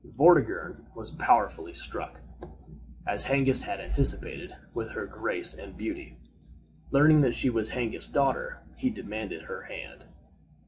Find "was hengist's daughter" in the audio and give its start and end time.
7.51-8.63